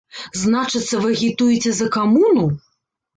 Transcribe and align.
Значыцца, 0.43 1.01
вы 1.03 1.11
агітуеце 1.17 1.73
за 1.81 1.87
камуну? 1.97 2.47